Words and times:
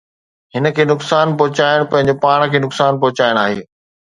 هن 0.55 0.67
کي 0.77 0.85
نقصان 0.91 1.35
پهچائڻ 1.43 1.85
پنهنجو 1.93 2.17
پاڻ 2.25 2.49
کي 2.55 2.63
نقصان 2.67 3.01
پهچائڻ 3.05 3.43
آهي. 3.47 3.63